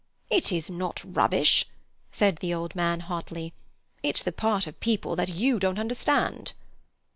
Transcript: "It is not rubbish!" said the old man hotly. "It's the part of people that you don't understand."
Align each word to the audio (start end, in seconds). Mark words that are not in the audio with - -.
"It 0.31 0.51
is 0.51 0.67
not 0.71 1.03
rubbish!" 1.05 1.63
said 2.11 2.37
the 2.37 2.55
old 2.55 2.73
man 2.73 3.01
hotly. 3.01 3.53
"It's 4.01 4.23
the 4.23 4.31
part 4.31 4.65
of 4.65 4.79
people 4.79 5.15
that 5.15 5.29
you 5.29 5.59
don't 5.59 5.77
understand." 5.77 6.53